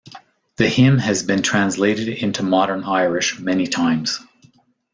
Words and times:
The 0.55 0.67
hymn 0.67 0.97
has 0.97 1.21
been 1.21 1.43
translated 1.43 2.07
into 2.07 2.41
Modern 2.41 2.83
Irish 2.85 3.39
many 3.39 3.67
times. 3.67 4.19